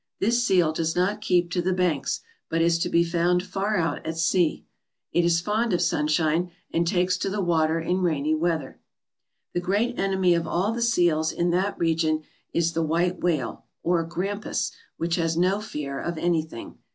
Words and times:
This 0.19 0.43
seal 0.43 0.73
does 0.73 0.95
not 0.95 1.21
keep 1.21 1.51
to 1.51 1.61
the 1.61 1.73
banks, 1.73 2.21
but 2.49 2.59
is 2.59 2.79
to 2.79 2.89
be 2.89 3.03
found 3.03 3.43
far 3.43 3.77
out 3.77 4.03
at 4.03 4.17
sea. 4.17 4.65
It 5.11 5.23
is 5.23 5.41
fond 5.41 5.73
of 5.73 5.81
sunshine, 5.83 6.49
and 6.73 6.87
takes 6.87 7.19
to 7.19 7.29
the 7.29 7.39
water 7.39 7.79
in 7.79 7.99
rainy 8.01 8.33
weather. 8.33 8.79
The 9.53 9.59
great 9.61 9.99
enemy 9.99 10.33
of 10.33 10.47
all 10.47 10.71
the 10.71 10.81
seals 10.81 11.31
in 11.31 11.51
that 11.51 11.77
region 11.77 12.23
is 12.51 12.73
the 12.73 12.81
white 12.81 13.19
whale, 13.19 13.65
or 13.83 14.03
grampus, 14.03 14.71
which 14.97 15.17
has 15.17 15.37
no 15.37 15.59
fear 15.61 15.99
of 16.01 16.17
anything. 16.17 16.79